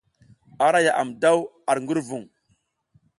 Ara 0.67 0.79
yaʼam 0.85 1.09
daw 1.21 1.39
ar 1.69 1.77
ngurvung. 1.81 2.25